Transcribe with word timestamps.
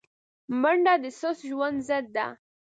منډه 0.61 0.93
د 1.03 1.05
سست 1.19 1.41
ژوند 1.49 1.77
ضد 1.87 2.05
ده 2.15 2.27